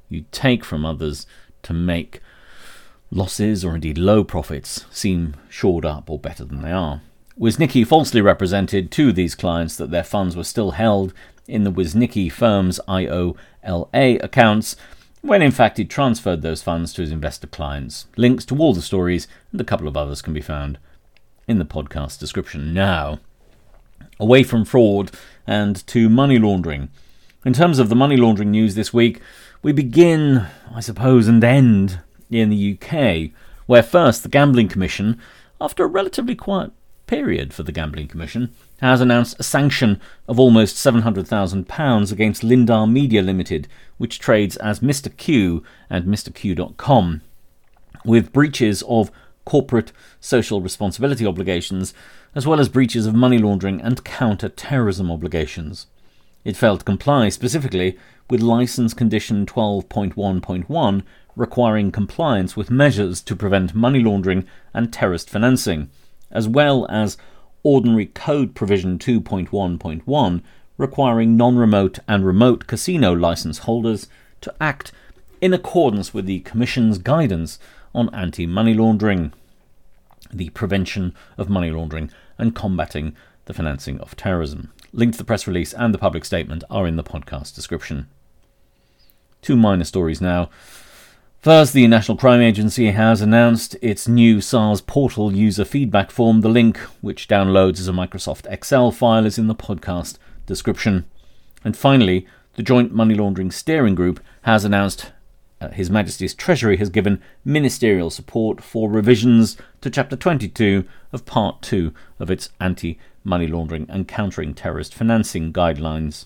You 0.09 0.25
take 0.31 0.65
from 0.65 0.85
others 0.85 1.27
to 1.63 1.73
make 1.73 2.21
Losses, 3.11 3.65
or 3.65 3.73
indeed 3.73 3.97
low 3.97 4.23
profits, 4.23 4.85
seem 4.91 5.35
shored 5.49 5.83
up 5.83 6.09
or 6.09 6.19
better 6.19 6.45
than 6.45 6.61
they 6.61 6.71
are. 6.71 7.01
Wisnicki 7.39 7.85
falsely 7.85 8.21
represented 8.21 8.91
to 8.91 9.11
these 9.11 9.33
clients 9.33 9.75
that 9.77 9.89
their 9.89 10.03
funds 10.03 10.35
were 10.35 10.43
still 10.43 10.71
held 10.71 11.13
in 11.47 11.63
the 11.63 11.71
Wisnicki 11.71 12.31
firm's 12.31 12.79
IOLA 12.87 14.23
accounts, 14.23 14.75
when 15.21 15.41
in 15.41 15.51
fact 15.51 15.77
he 15.77 15.85
transferred 15.85 16.41
those 16.41 16.63
funds 16.63 16.93
to 16.93 17.01
his 17.01 17.11
investor 17.11 17.47
clients. 17.47 18.07
Links 18.15 18.45
to 18.45 18.57
all 18.57 18.73
the 18.73 18.81
stories 18.81 19.27
and 19.51 19.59
a 19.59 19.65
couple 19.65 19.87
of 19.87 19.97
others 19.97 20.21
can 20.21 20.33
be 20.33 20.41
found 20.41 20.77
in 21.47 21.59
the 21.59 21.65
podcast 21.65 22.19
description. 22.19 22.73
Now, 22.73 23.19
away 24.19 24.43
from 24.43 24.65
fraud 24.65 25.11
and 25.47 25.85
to 25.87 26.09
money 26.09 26.37
laundering. 26.37 26.89
In 27.45 27.53
terms 27.53 27.79
of 27.79 27.89
the 27.89 27.95
money 27.95 28.17
laundering 28.17 28.51
news 28.51 28.75
this 28.75 28.93
week, 28.93 29.21
we 29.61 29.71
begin, 29.71 30.45
I 30.73 30.79
suppose, 30.79 31.27
and 31.27 31.43
end 31.43 31.99
in 32.29 32.49
the 32.49 32.77
UK, 32.77 33.31
where 33.65 33.83
first 33.83 34.23
the 34.23 34.29
Gambling 34.29 34.67
Commission, 34.67 35.19
after 35.59 35.83
a 35.83 35.87
relatively 35.87 36.35
quiet 36.35 36.71
period 37.07 37.53
for 37.53 37.63
the 37.63 37.71
Gambling 37.71 38.07
Commission, 38.07 38.53
has 38.81 39.01
announced 39.01 39.39
a 39.39 39.43
sanction 39.43 39.99
of 40.27 40.39
almost 40.39 40.75
£700,000 40.75 42.11
against 42.11 42.43
Lindar 42.43 42.91
Media 42.91 43.21
Limited, 43.21 43.67
which 43.97 44.19
trades 44.19 44.57
as 44.57 44.79
Mr. 44.79 45.15
Q 45.15 45.63
and 45.89 46.05
MrQ.com, 46.05 47.21
with 48.05 48.33
breaches 48.33 48.83
of 48.87 49.11
corporate 49.45 49.91
social 50.19 50.61
responsibility 50.61 51.25
obligations, 51.25 51.93
as 52.35 52.45
well 52.45 52.59
as 52.59 52.69
breaches 52.69 53.05
of 53.05 53.15
money 53.15 53.37
laundering 53.37 53.81
and 53.81 54.03
counter 54.03 54.49
terrorism 54.49 55.11
obligations. 55.11 55.87
It 56.45 56.55
failed 56.55 56.79
to 56.79 56.85
comply 56.85 57.29
specifically 57.29 57.97
with 58.29 58.41
License 58.41 58.93
Condition 58.93 59.45
12.1.1 59.45 61.03
requiring 61.35 61.91
compliance 61.91 62.55
with 62.55 62.69
measures 62.69 63.21
to 63.21 63.35
prevent 63.35 63.73
money 63.73 64.03
laundering 64.03 64.45
and 64.73 64.91
terrorist 64.91 65.29
financing, 65.29 65.89
as 66.31 66.47
well 66.47 66.85
as 66.89 67.17
Ordinary 67.63 68.07
Code 68.07 68.55
Provision 68.55 68.97
2.1.1 68.97 70.41
requiring 70.77 71.35
non 71.37 71.57
remote 71.57 71.99
and 72.07 72.25
remote 72.25 72.65
casino 72.65 73.13
license 73.13 73.59
holders 73.59 74.07
to 74.41 74.53
act 74.59 74.91
in 75.41 75.53
accordance 75.53 76.13
with 76.13 76.25
the 76.25 76.39
Commission's 76.39 76.97
guidance 76.97 77.59
on 77.93 78.13
anti 78.15 78.47
money 78.47 78.73
laundering, 78.73 79.33
the 80.33 80.49
prevention 80.51 81.13
of 81.37 81.49
money 81.49 81.69
laundering, 81.69 82.09
and 82.37 82.55
combating 82.55 83.15
the 83.45 83.53
financing 83.53 83.99
of 83.99 84.15
terrorism. 84.15 84.71
Links 84.93 85.17
to 85.17 85.23
the 85.23 85.27
press 85.27 85.45
release 85.45 85.73
and 85.73 85.93
the 85.93 85.99
public 85.99 86.25
statement 86.25 86.63
are 86.69 86.87
in 86.87 86.95
the 86.95 87.03
podcast 87.03 87.53
description. 87.55 88.07
Two 89.41 89.55
minor 89.55 89.83
stories 89.83 90.21
now. 90.21 90.49
First, 91.41 91.71
the 91.71 91.87
National 91.87 92.17
Crime 92.17 92.41
Agency 92.41 92.91
has 92.91 93.21
announced 93.21 93.77
its 93.81 94.09
new 94.09 94.41
SARS 94.41 94.81
portal 94.81 95.33
user 95.33 95.63
feedback 95.63 96.11
form. 96.11 96.41
The 96.41 96.49
link, 96.49 96.77
which 96.99 97.29
downloads 97.29 97.79
as 97.79 97.87
a 97.87 97.93
Microsoft 97.93 98.45
Excel 98.51 98.91
file, 98.91 99.25
is 99.25 99.37
in 99.37 99.47
the 99.47 99.55
podcast 99.55 100.17
description. 100.45 101.05
And 101.63 101.77
finally, 101.77 102.27
the 102.55 102.61
Joint 102.61 102.93
Money 102.93 103.15
Laundering 103.15 103.51
Steering 103.51 103.95
Group 103.95 104.19
has 104.41 104.65
announced 104.65 105.13
uh, 105.61 105.69
His 105.69 105.89
Majesty's 105.89 106.33
Treasury 106.33 106.75
has 106.75 106.89
given 106.89 107.21
ministerial 107.45 108.09
support 108.09 108.61
for 108.61 108.89
revisions 108.89 109.55
to 109.79 109.89
Chapter 109.89 110.17
22 110.17 110.83
of 111.13 111.25
Part 111.25 111.61
2 111.61 111.93
of 112.19 112.29
its 112.29 112.49
Anti 112.59 112.99
Money 113.23 113.47
Laundering 113.47 113.85
and 113.87 114.09
Countering 114.09 114.53
Terrorist 114.53 114.93
Financing 114.93 115.53
Guidelines 115.53 116.25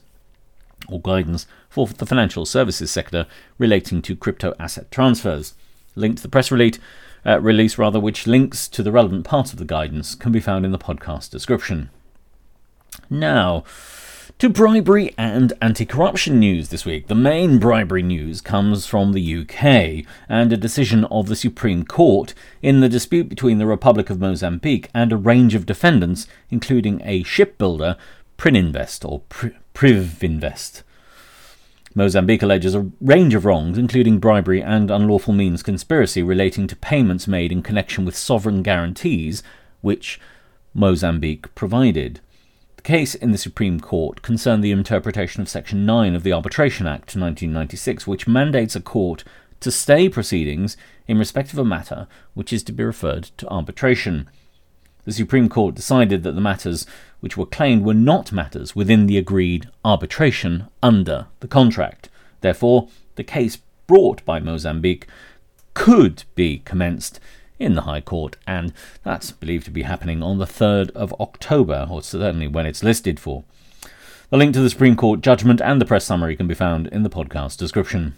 or 0.88 1.02
guidance 1.02 1.48
for 1.70 1.88
the 1.88 2.06
financial 2.06 2.46
services 2.46 2.92
sector 2.92 3.26
relating 3.58 4.02
to 4.02 4.16
crypto 4.16 4.54
asset 4.60 4.90
transfers. 4.92 5.54
Link 5.96 6.18
to 6.18 6.24
the 6.24 6.30
press 6.30 6.52
release, 6.52 6.80
uh, 7.26 7.40
release 7.40 7.78
rather, 7.78 8.00
which 8.00 8.28
links 8.28 8.68
to 8.68 8.84
the 8.84 8.92
relevant 8.92 9.26
parts 9.26 9.54
of 9.54 9.60
the 9.60 9.66
guidance, 9.66 10.16
can 10.16 10.32
be 10.32 10.40
found 10.40 10.66
in 10.66 10.72
the 10.72 10.80
podcast 10.80 11.30
description. 11.30 11.90
Now, 13.10 13.64
To 14.40 14.50
bribery 14.50 15.14
and 15.18 15.54
anti 15.62 15.86
corruption 15.86 16.40
news 16.40 16.70
this 16.70 16.86
week. 16.86 17.08
The 17.08 17.16
main 17.16 17.60
bribery 17.60 18.04
news 18.04 18.42
comes 18.42 18.86
from 18.86 19.14
the 19.14 19.38
UK 19.42 20.06
and 20.28 20.52
a 20.52 20.58
decision 20.58 21.06
of 21.06 21.28
the 21.28 21.36
Supreme 21.36 21.86
Court 21.86 22.34
in 22.62 22.82
the 22.82 22.90
dispute 22.90 23.30
between 23.30 23.58
the 23.58 23.66
Republic 23.66 24.10
of 24.10 24.20
Mozambique 24.20 24.90
and 24.94 25.14
a 25.14 25.18
range 25.18 25.56
of 25.56 25.66
defendants, 25.66 26.28
including 26.50 27.02
a 27.06 27.24
shipbuilder, 27.24 27.96
Prininvest 28.44 29.10
or 29.10 29.22
Privinvest. 29.74 30.84
Mozambique 31.96 32.44
alleges 32.44 32.76
a 32.76 32.92
range 33.00 33.34
of 33.36 33.46
wrongs, 33.46 33.78
including 33.78 34.20
bribery 34.20 34.62
and 34.62 34.92
unlawful 34.92 35.34
means 35.34 35.64
conspiracy 35.64 36.22
relating 36.22 36.68
to 36.68 36.76
payments 36.76 37.26
made 37.26 37.54
in 37.54 37.64
connection 37.64 38.04
with 38.04 38.18
sovereign 38.18 38.62
guarantees 38.62 39.44
which 39.80 40.20
Mozambique 40.74 41.56
provided. 41.56 42.20
The 42.76 42.82
case 42.82 43.16
in 43.16 43.32
the 43.32 43.38
Supreme 43.38 43.80
Court 43.80 44.22
concerned 44.22 44.62
the 44.62 44.74
interpretation 44.74 45.42
of 45.42 45.48
Section 45.48 45.86
9 45.86 46.14
of 46.14 46.24
the 46.24 46.34
Arbitration 46.34 46.86
Act 46.86 47.16
1996, 47.16 48.06
which 48.06 48.28
mandates 48.28 48.76
a 48.76 48.82
court 48.82 49.24
to 49.62 49.72
stay 49.72 50.10
proceedings 50.10 50.76
in 51.08 51.18
respect 51.18 51.54
of 51.54 51.60
a 51.60 51.64
matter 51.64 52.10
which 52.34 52.52
is 52.52 52.62
to 52.64 52.74
be 52.74 52.84
referred 52.84 53.24
to 53.38 53.48
arbitration. 53.48 54.28
The 55.06 55.12
Supreme 55.12 55.50
Court 55.50 55.76
decided 55.76 56.24
that 56.24 56.34
the 56.34 56.42
matters 56.42 56.86
which 57.20 57.38
were 57.38 57.46
claimed 57.46 57.84
were 57.84 57.94
not 57.94 58.32
matters 58.32 58.76
within 58.76 59.06
the 59.06 59.18
agreed 59.18 59.70
arbitration 59.84 60.68
under 60.82 61.28
the 61.42 61.48
contract. 61.48 62.10
Therefore, 62.42 62.88
the 63.16 63.24
case 63.24 63.58
brought 63.88 64.24
by 64.26 64.40
Mozambique 64.40 65.08
could 65.74 66.24
be 66.36 66.60
commenced 66.60 67.20
in 67.60 67.76
the 67.76 67.82
High 67.82 68.02
Court, 68.02 68.36
and 68.48 68.74
that's 69.04 69.32
believed 69.32 69.66
to 69.66 69.72
be 69.72 69.84
happening 69.84 70.24
on 70.24 70.38
the 70.38 70.46
3rd 70.46 70.92
of 70.92 71.14
October, 71.20 71.88
or 71.90 72.02
certainly 72.02 72.48
when 72.48 72.66
it's 72.66 72.84
listed 72.84 73.20
for. 73.20 73.44
The 74.30 74.38
link 74.38 74.54
to 74.54 74.62
the 74.62 74.70
Supreme 74.70 74.96
Court 74.96 75.22
judgment 75.22 75.62
and 75.62 75.80
the 75.80 75.86
press 75.86 76.06
summary 76.06 76.36
can 76.36 76.48
be 76.48 76.56
found 76.56 76.88
in 76.88 77.04
the 77.04 77.10
podcast 77.10 77.58
description. 77.58 78.16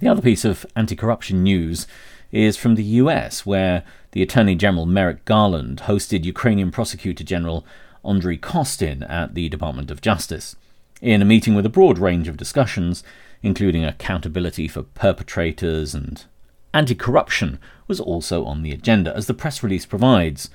The 0.00 0.08
other 0.08 0.22
piece 0.22 0.44
of 0.44 0.64
anti 0.74 0.96
corruption 0.96 1.42
news 1.42 1.86
is 2.34 2.56
from 2.56 2.74
the 2.74 2.82
US, 2.82 3.46
where 3.46 3.84
the 4.10 4.22
Attorney 4.22 4.56
General 4.56 4.86
Merrick 4.86 5.24
Garland 5.24 5.82
hosted 5.82 6.24
Ukrainian 6.24 6.72
Prosecutor 6.72 7.22
General 7.22 7.64
Andrei 8.04 8.36
Kostin 8.36 9.08
at 9.08 9.34
the 9.34 9.48
Department 9.48 9.90
of 9.90 10.00
Justice. 10.00 10.56
In 11.00 11.22
a 11.22 11.24
meeting 11.24 11.54
with 11.54 11.64
a 11.64 11.70
broad 11.70 11.98
range 11.98 12.26
of 12.26 12.36
discussions, 12.36 13.04
including 13.42 13.84
accountability 13.84 14.66
for 14.66 14.82
perpetrators 14.82 15.94
and 15.94 16.24
anti 16.72 16.94
corruption, 16.96 17.60
was 17.86 18.00
also 18.00 18.44
on 18.44 18.62
the 18.62 18.72
agenda, 18.72 19.14
as 19.16 19.26
the 19.26 19.34
press 19.34 19.62
release 19.62 19.86
provides. 19.86 20.50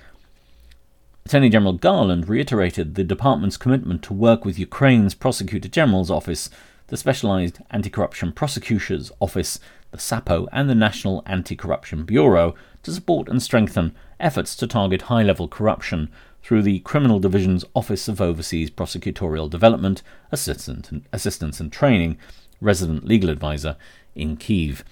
Attorney 1.26 1.50
General 1.50 1.74
Garland 1.74 2.28
reiterated 2.28 2.96
the 2.96 3.04
department's 3.06 3.58
commitment 3.58 4.04
to 4.04 4.14
work 4.14 4.44
with 4.44 4.60
Ukraine's 4.60 5.14
Prosecutor 5.14 5.70
General's 5.70 6.12
Office, 6.12 6.50
the 6.90 6.98
Specialized 6.98 7.60
Anti 7.70 7.90
Corruption 7.90 8.32
Prosecutor's 8.32 9.12
Office, 9.20 9.60
the 9.92 9.98
SAPO, 9.98 10.48
and 10.52 10.70
the 10.70 10.76
National 10.76 11.24
Anti 11.26 11.56
Corruption 11.56 12.04
Bureau 12.04 12.56
to 12.84 12.92
support 12.92 13.30
and 13.30 13.42
strengthen 13.42 13.96
efforts 14.20 14.56
to 14.56 14.68
target 14.68 15.04
high 15.04 15.24
level 15.24 15.48
corruption 15.48 16.10
through 16.42 16.64
the 16.64 16.80
Criminal 16.80 17.20
Division's 17.20 17.64
Office 17.76 18.08
of 18.08 18.20
Overseas 18.20 18.72
Prosecutorial 18.72 19.50
Development, 19.50 20.02
Assistance 20.32 21.60
and 21.60 21.72
Training, 21.72 22.18
Resident 22.60 23.06
Legal 23.06 23.30
Advisor 23.30 23.76
in 24.16 24.36
Kiev. 24.36 24.84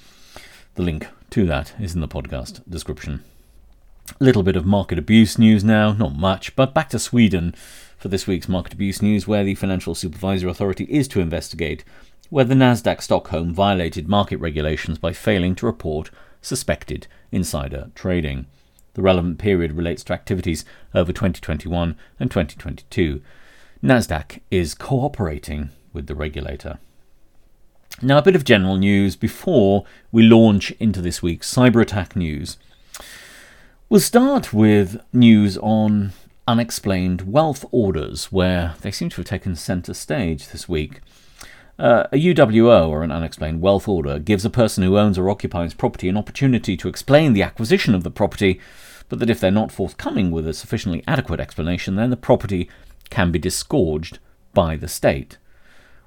The 0.76 0.84
link 0.84 1.08
to 1.32 1.46
that 1.48 1.74
is 1.80 1.96
in 1.96 2.02
the 2.02 2.08
podcast 2.08 2.62
description. 2.70 3.24
A 4.22 4.24
little 4.24 4.44
bit 4.44 4.56
of 4.56 4.66
market 4.66 4.98
abuse 5.00 5.38
news 5.38 5.64
now, 5.64 5.92
not 5.92 6.16
much, 6.16 6.56
but 6.56 6.74
back 6.74 6.90
to 6.90 7.00
Sweden 7.00 7.54
for 7.98 8.08
this 8.08 8.28
week's 8.28 8.48
market 8.48 8.74
abuse 8.74 9.02
news, 9.02 9.28
where 9.28 9.44
the 9.44 9.56
Financial 9.56 9.96
Supervisory 9.96 10.50
Authority 10.50 10.86
is 10.86 11.08
to 11.10 11.20
investigate 11.20 11.84
whether 12.30 12.54
Nasdaq 12.54 13.02
Stockholm 13.02 13.54
violated 13.54 14.08
market 14.08 14.38
regulations 14.38 14.98
by 14.98 15.14
failing 15.14 15.56
to 15.56 15.66
report 15.66 16.12
suspected 16.42 17.08
insider 17.32 17.92
trading. 17.96 18.46
The 18.94 19.02
relevant 19.02 19.38
period 19.38 19.74
relates 19.74 20.04
to 20.06 20.14
activities 20.14 20.66
over 20.94 21.12
2021 21.12 21.96
and 22.20 22.32
2022. 22.32 23.22
Nasdaq 23.84 24.42
is 24.50 24.74
cooperating 24.74 25.70
with 25.94 26.08
the 26.08 26.16
regulator. 26.16 26.80
Now, 28.02 28.18
a 28.18 28.22
bit 28.22 28.36
of 28.36 28.44
general 28.44 28.78
news 28.78 29.16
before 29.16 29.86
we 30.12 30.24
launch 30.24 30.72
into 30.80 31.02
this 31.02 31.22
week's 31.22 31.52
cyber 31.52 31.82
attack 31.82 32.16
news. 32.16 32.58
We'll 33.90 34.02
start 34.02 34.54
with 34.54 35.00
news 35.14 35.58
on 35.58 36.12
unexplained 36.48 37.32
wealth 37.32 37.66
orders, 37.72 38.32
where 38.32 38.76
they 38.82 38.92
seem 38.92 39.10
to 39.10 39.18
have 39.18 39.26
taken 39.26 39.56
centre 39.56 39.94
stage 39.94 40.50
this 40.50 40.70
week. 40.70 41.02
Uh, 41.78 42.06
a 42.12 42.18
UWO, 42.18 42.90
or 42.90 43.04
an 43.04 43.12
unexplained 43.12 43.62
wealth 43.62 43.88
order, 43.88 44.18
gives 44.18 44.46
a 44.46 44.50
person 44.50 44.84
who 44.84 44.98
owns 44.98 45.18
or 45.18 45.30
occupies 45.30 45.74
property 45.74 46.10
an 46.10 46.18
opportunity 46.18 46.76
to 46.76 46.88
explain 46.88 47.34
the 47.34 47.44
acquisition 47.44 47.94
of 47.94 48.04
the 48.04 48.10
property, 48.10 48.60
but 49.10 49.20
that 49.20 49.30
if 49.30 49.40
they're 49.40 49.52
not 49.52 49.72
forthcoming 49.72 50.32
with 50.32 50.48
a 50.48 50.54
sufficiently 50.54 51.04
adequate 51.08 51.40
explanation, 51.40 51.96
then 51.96 52.10
the 52.10 52.18
property 52.18 52.70
can 53.10 53.32
be 53.32 53.40
disgorged 53.40 54.20
by 54.54 54.76
the 54.76 54.88
state. 54.88 55.38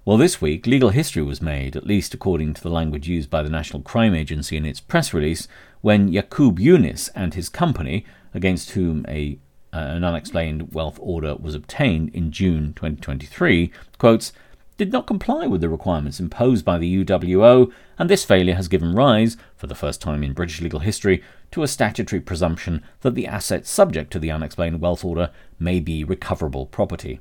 Well, 0.04 0.16
this 0.16 0.40
week, 0.40 0.66
legal 0.66 0.90
history 0.90 1.22
was 1.22 1.42
made, 1.42 1.76
at 1.76 1.86
least 1.86 2.14
according 2.14 2.54
to 2.54 2.62
the 2.62 2.70
language 2.70 3.06
used 3.06 3.30
by 3.30 3.42
the 3.42 3.50
National 3.50 3.82
Crime 3.82 4.14
Agency 4.14 4.56
in 4.56 4.64
its 4.64 4.80
press 4.80 5.14
release, 5.14 5.46
when 5.82 6.08
Yakub 6.08 6.58
Yunis 6.58 7.10
and 7.14 7.34
his 7.34 7.48
company, 7.48 8.04
against 8.34 8.70
whom 8.70 9.04
a, 9.06 9.38
Uh, 9.72 9.78
an 9.78 10.04
unexplained 10.04 10.72
wealth 10.72 10.98
order 11.00 11.36
was 11.36 11.54
obtained 11.54 12.10
in 12.14 12.32
June 12.32 12.72
2023, 12.74 13.70
quotes, 13.98 14.32
did 14.76 14.92
not 14.92 15.06
comply 15.06 15.46
with 15.46 15.60
the 15.60 15.68
requirements 15.68 16.18
imposed 16.18 16.64
by 16.64 16.78
the 16.78 17.04
UWO, 17.04 17.70
and 17.98 18.08
this 18.08 18.24
failure 18.24 18.54
has 18.54 18.66
given 18.66 18.94
rise, 18.94 19.36
for 19.54 19.66
the 19.66 19.74
first 19.74 20.00
time 20.00 20.22
in 20.22 20.32
British 20.32 20.60
legal 20.60 20.80
history, 20.80 21.22
to 21.50 21.62
a 21.62 21.68
statutory 21.68 22.20
presumption 22.20 22.82
that 23.02 23.14
the 23.14 23.26
assets 23.26 23.68
subject 23.68 24.10
to 24.10 24.18
the 24.18 24.30
unexplained 24.30 24.80
wealth 24.80 25.04
order 25.04 25.30
may 25.58 25.80
be 25.80 26.02
recoverable 26.02 26.66
property. 26.66 27.20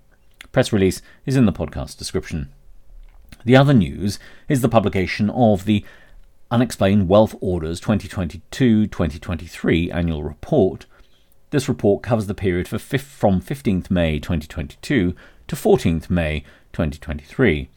Press 0.51 0.71
release 0.71 1.01
is 1.25 1.35
in 1.35 1.45
the 1.45 1.51
podcast 1.51 1.97
description. 1.97 2.49
The 3.45 3.57
other 3.57 3.73
news 3.73 4.19
is 4.47 4.61
the 4.61 4.69
publication 4.69 5.29
of 5.29 5.65
the 5.65 5.85
Unexplained 6.51 7.07
Wealth 7.07 7.35
Orders 7.41 7.79
2022 7.79 8.87
2023 8.87 9.91
annual 9.91 10.23
report. 10.23 10.85
This 11.51 11.67
report 11.67 12.03
covers 12.03 12.27
the 12.27 12.35
period 12.35 12.67
from 12.67 12.79
15th 13.41 13.89
May 13.89 14.19
2022 14.19 15.15
to 15.47 15.55
14th 15.55 16.09
May 16.09 16.41
2023. 16.73 17.69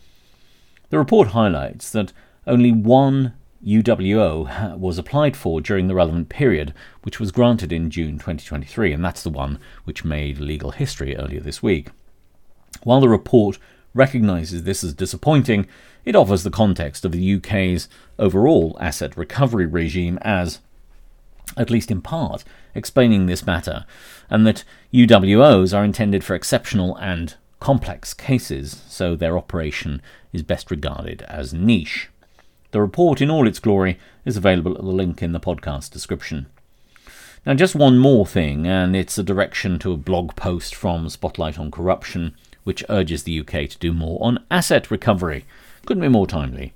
The 0.90 0.98
report 0.98 1.28
highlights 1.28 1.90
that 1.90 2.12
only 2.46 2.70
one 2.70 3.32
UWO 3.64 4.76
was 4.76 4.98
applied 4.98 5.36
for 5.36 5.60
during 5.60 5.86
the 5.86 5.94
relevant 5.94 6.28
period, 6.28 6.74
which 7.02 7.18
was 7.18 7.32
granted 7.32 7.72
in 7.72 7.90
June 7.90 8.14
2023, 8.14 8.92
and 8.92 9.02
that's 9.02 9.22
the 9.22 9.30
one 9.30 9.58
which 9.84 10.04
made 10.04 10.38
legal 10.38 10.72
history 10.72 11.16
earlier 11.16 11.40
this 11.40 11.62
week. 11.62 11.88
While 12.82 13.00
the 13.00 13.08
report 13.08 13.58
recognises 13.94 14.64
this 14.64 14.84
as 14.84 14.92
disappointing, 14.92 15.66
it 16.04 16.16
offers 16.16 16.42
the 16.42 16.50
context 16.50 17.04
of 17.04 17.12
the 17.12 17.36
UK's 17.36 17.88
overall 18.18 18.76
asset 18.80 19.16
recovery 19.16 19.66
regime 19.66 20.18
as, 20.22 20.60
at 21.56 21.70
least 21.70 21.90
in 21.90 22.00
part, 22.00 22.44
explaining 22.74 23.26
this 23.26 23.46
matter, 23.46 23.84
and 24.30 24.46
that 24.46 24.64
UWOs 24.92 25.76
are 25.76 25.84
intended 25.84 26.24
for 26.24 26.34
exceptional 26.34 26.96
and 26.96 27.34
complex 27.60 28.14
cases, 28.14 28.82
so 28.88 29.14
their 29.14 29.36
operation 29.36 30.02
is 30.32 30.42
best 30.42 30.70
regarded 30.70 31.22
as 31.22 31.54
niche. 31.54 32.08
The 32.70 32.80
report 32.80 33.20
in 33.20 33.30
all 33.30 33.46
its 33.46 33.58
glory 33.58 33.98
is 34.24 34.36
available 34.36 34.72
at 34.72 34.82
the 34.82 34.86
link 34.86 35.22
in 35.22 35.32
the 35.32 35.40
podcast 35.40 35.90
description. 35.90 36.46
Now, 37.44 37.54
just 37.54 37.74
one 37.74 37.98
more 37.98 38.26
thing, 38.26 38.66
and 38.66 38.94
it's 38.94 39.18
a 39.18 39.22
direction 39.22 39.78
to 39.80 39.92
a 39.92 39.96
blog 39.96 40.36
post 40.36 40.74
from 40.74 41.08
Spotlight 41.08 41.58
on 41.58 41.70
Corruption 41.70 42.34
which 42.64 42.84
urges 42.88 43.24
the 43.24 43.40
UK 43.40 43.68
to 43.68 43.78
do 43.78 43.92
more 43.92 44.18
on 44.22 44.44
asset 44.50 44.90
recovery. 44.90 45.44
Couldn't 45.86 46.02
be 46.02 46.08
more 46.08 46.26
timely. 46.26 46.72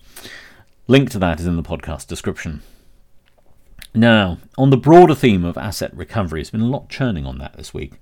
Link 0.89 1.11
to 1.11 1.19
that 1.19 1.41
is 1.41 1.47
in 1.47 1.57
the 1.57 1.63
podcast 1.63 2.07
description. 2.07 2.63
Now, 3.97 4.37
on 4.59 4.69
the 4.69 4.77
broader 4.77 5.15
theme 5.15 5.43
of 5.43 5.57
asset 5.57 5.91
recovery, 5.97 6.41
there's 6.41 6.51
been 6.51 6.61
a 6.61 6.67
lot 6.67 6.91
churning 6.91 7.25
on 7.25 7.39
that 7.39 7.57
this 7.57 7.73
week. 7.73 7.95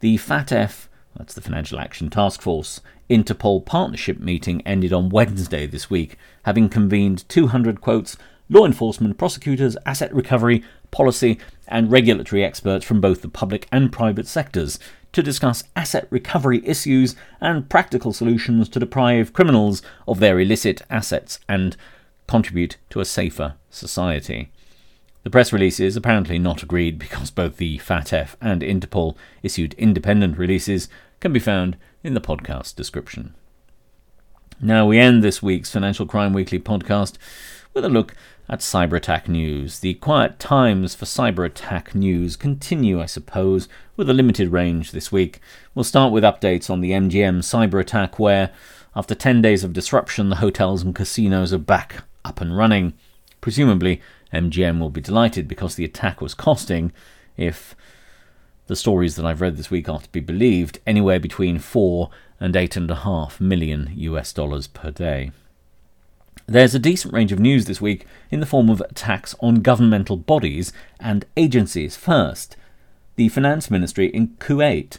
The 0.00 0.16
FATF, 0.16 0.88
that's 1.14 1.34
the 1.34 1.42
Financial 1.42 1.78
Action 1.78 2.08
Task 2.08 2.40
Force, 2.40 2.80
Interpol 3.10 3.62
partnership 3.66 4.18
meeting 4.18 4.62
ended 4.62 4.94
on 4.94 5.10
Wednesday 5.10 5.66
this 5.66 5.90
week, 5.90 6.16
having 6.44 6.70
convened 6.70 7.28
200 7.28 7.82
quotes 7.82 8.16
law 8.48 8.64
enforcement, 8.64 9.18
prosecutors, 9.18 9.76
asset 9.84 10.10
recovery, 10.14 10.64
policy, 10.90 11.38
and 11.68 11.92
regulatory 11.92 12.42
experts 12.42 12.86
from 12.86 13.02
both 13.02 13.20
the 13.20 13.28
public 13.28 13.68
and 13.70 13.92
private 13.92 14.26
sectors 14.26 14.78
to 15.12 15.22
discuss 15.22 15.64
asset 15.76 16.06
recovery 16.08 16.66
issues 16.66 17.14
and 17.42 17.68
practical 17.68 18.14
solutions 18.14 18.70
to 18.70 18.80
deprive 18.80 19.34
criminals 19.34 19.82
of 20.08 20.18
their 20.18 20.40
illicit 20.40 20.80
assets 20.88 21.40
and 21.46 21.76
contribute 22.26 22.78
to 22.88 23.00
a 23.00 23.04
safer 23.04 23.56
society. 23.68 24.50
The 25.22 25.30
press 25.30 25.52
release 25.52 25.78
is 25.78 25.96
apparently 25.96 26.38
not 26.38 26.64
agreed 26.64 26.98
because 26.98 27.30
both 27.30 27.56
the 27.56 27.78
FATF 27.78 28.34
and 28.40 28.60
Interpol 28.60 29.16
issued 29.42 29.74
independent 29.74 30.36
releases 30.36 30.88
can 31.20 31.32
be 31.32 31.38
found 31.38 31.76
in 32.02 32.14
the 32.14 32.20
podcast 32.20 32.74
description. 32.74 33.34
Now, 34.60 34.86
we 34.86 34.98
end 34.98 35.22
this 35.22 35.40
week's 35.40 35.70
Financial 35.70 36.06
Crime 36.06 36.32
Weekly 36.32 36.58
podcast 36.58 37.18
with 37.72 37.84
a 37.84 37.88
look 37.88 38.16
at 38.48 38.58
cyber 38.58 38.94
attack 38.96 39.28
news. 39.28 39.78
The 39.78 39.94
quiet 39.94 40.40
times 40.40 40.94
for 40.96 41.04
cyber 41.04 41.46
attack 41.46 41.94
news 41.94 42.34
continue, 42.34 43.00
I 43.00 43.06
suppose, 43.06 43.68
with 43.96 44.10
a 44.10 44.14
limited 44.14 44.50
range 44.50 44.90
this 44.90 45.12
week. 45.12 45.40
We'll 45.74 45.84
start 45.84 46.12
with 46.12 46.24
updates 46.24 46.68
on 46.68 46.80
the 46.80 46.90
MGM 46.90 47.38
cyber 47.38 47.80
attack, 47.80 48.18
where, 48.18 48.50
after 48.96 49.14
10 49.14 49.40
days 49.40 49.62
of 49.62 49.72
disruption, 49.72 50.30
the 50.30 50.36
hotels 50.36 50.82
and 50.82 50.94
casinos 50.94 51.52
are 51.52 51.58
back 51.58 52.02
up 52.24 52.40
and 52.40 52.56
running. 52.56 52.94
Presumably, 53.40 54.00
MGM 54.32 54.78
will 54.80 54.90
be 54.90 55.00
delighted 55.00 55.48
because 55.48 55.74
the 55.74 55.84
attack 55.84 56.20
was 56.20 56.34
costing, 56.34 56.92
if 57.36 57.74
the 58.66 58.76
stories 58.76 59.16
that 59.16 59.26
I've 59.26 59.40
read 59.40 59.56
this 59.56 59.70
week 59.70 59.88
are 59.88 60.00
to 60.00 60.12
be 60.12 60.20
believed, 60.20 60.80
anywhere 60.86 61.20
between 61.20 61.58
4 61.58 62.10
and 62.40 62.54
8.5 62.54 63.40
million 63.40 63.90
US 63.94 64.32
dollars 64.32 64.66
per 64.66 64.90
day. 64.90 65.32
There's 66.46 66.74
a 66.74 66.78
decent 66.78 67.14
range 67.14 67.32
of 67.32 67.38
news 67.38 67.66
this 67.66 67.80
week 67.80 68.06
in 68.30 68.40
the 68.40 68.46
form 68.46 68.68
of 68.68 68.80
attacks 68.80 69.34
on 69.40 69.56
governmental 69.56 70.16
bodies 70.16 70.72
and 70.98 71.24
agencies. 71.36 71.96
First, 71.96 72.56
the 73.16 73.28
finance 73.28 73.70
ministry 73.70 74.06
in 74.06 74.28
Kuwait 74.38 74.98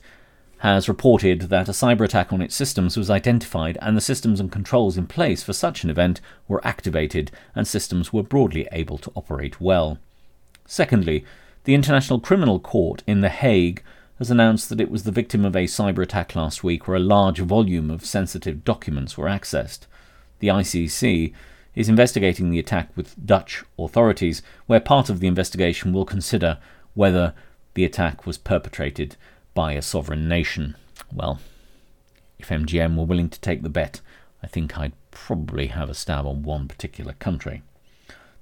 has 0.64 0.88
reported 0.88 1.42
that 1.42 1.68
a 1.68 1.74
cyber 1.74 2.06
attack 2.06 2.32
on 2.32 2.42
its 2.42 2.56
systems 2.56 2.96
was 2.96 3.10
identified 3.10 3.78
and 3.82 3.98
the 3.98 4.02
systems 4.02 4.40
and 4.40 4.50
controls 4.50 4.98
in 4.98 5.06
place 5.06 5.44
for 5.44 5.52
such 5.52 5.84
an 5.84 5.90
event 5.90 6.22
were 6.48 6.66
activated 6.66 7.30
and 7.54 7.68
systems 7.68 8.14
were 8.14 8.24
broadly 8.24 8.66
able 8.72 8.98
to 8.98 9.12
operate 9.14 9.60
well. 9.60 9.98
Secondly, 10.66 11.26
the 11.66 11.74
International 11.74 12.18
Criminal 12.18 12.62
Court 12.62 13.04
in 13.06 13.20
The 13.20 13.28
Hague 13.28 13.84
has 14.20 14.32
announced 14.32 14.70
that 14.70 14.80
it 14.80 14.90
was 14.90 15.04
the 15.04 15.12
victim 15.12 15.44
of 15.44 15.54
a 15.54 15.66
cyber 15.66 16.02
attack 16.02 16.34
last 16.34 16.64
week 16.64 16.88
where 16.88 16.96
a 16.96 17.00
large 17.02 17.40
volume 17.40 17.92
of 17.92 18.06
sensitive 18.06 18.64
documents 18.64 19.18
were 19.18 19.28
accessed 19.28 19.82
the 20.40 20.48
ICC, 20.48 21.34
is 21.76 21.90
investigating 21.90 22.50
the 22.50 22.60
attack 22.60 22.90
with 22.96 23.16
Dutch 23.26 23.64
authorities, 23.78 24.42
where 24.66 24.80
part 24.80 25.10
of 25.10 25.20
the 25.20 25.28
investigation 25.28 25.92
will 25.92 26.06
consider 26.06 26.58
whether 26.94 27.34
the 27.74 27.86
attack 27.86 28.26
was 28.26 28.38
perpetrated 28.38 29.16
by 29.54 29.74
a 29.74 29.82
sovereign 29.82 30.28
nation. 30.28 30.76
Well, 31.12 31.40
if 32.40 32.50
MGM 32.50 32.96
were 32.96 33.06
willing 33.06 33.30
to 33.30 33.40
take 33.40 33.62
the 33.62 33.70
bet, 33.70 34.02
I 34.42 34.48
think 34.48 34.78
I'd 34.78 34.94
probably 35.12 35.68
have 35.68 35.90
a 35.90 35.94
stab 35.94 36.26
on 36.26 36.44
one 36.44 36.68
particular 36.68 37.14
country. 37.14 37.62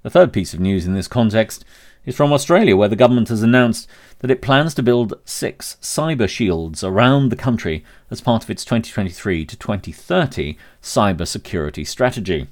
The 0.02 0.10
third 0.10 0.32
piece 0.32 0.52
of 0.52 0.60
news 0.60 0.86
in 0.86 0.94
this 0.94 1.06
context 1.06 1.64
is 2.04 2.16
from 2.16 2.32
Australia, 2.32 2.76
where 2.76 2.88
the 2.88 2.96
government 2.96 3.28
has 3.28 3.42
announced 3.42 3.88
that 4.18 4.30
it 4.30 4.42
plans 4.42 4.74
to 4.74 4.82
build 4.82 5.14
six 5.24 5.76
cyber 5.80 6.28
shields 6.28 6.82
around 6.82 7.28
the 7.28 7.36
country 7.36 7.84
as 8.10 8.20
part 8.20 8.42
of 8.42 8.50
its 8.50 8.64
2023 8.64 9.46
to 9.46 9.56
2030 9.56 10.56
cyber 10.82 11.26
security 11.26 11.84
strategy. 11.84 12.48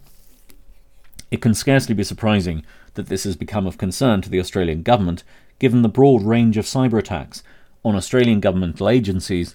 It 1.32 1.42
can 1.42 1.54
scarcely 1.54 1.94
be 1.94 2.04
surprising 2.04 2.64
that 2.94 3.08
this 3.08 3.24
has 3.24 3.36
become 3.36 3.66
of 3.66 3.78
concern 3.78 4.20
to 4.22 4.30
the 4.30 4.40
Australian 4.40 4.82
government, 4.82 5.24
given 5.58 5.82
the 5.82 5.88
broad 5.88 6.22
range 6.22 6.56
of 6.56 6.64
cyber 6.64 6.98
attacks 6.98 7.42
on 7.84 7.96
Australian 7.96 8.40
governmental 8.40 8.88
agencies 8.88 9.54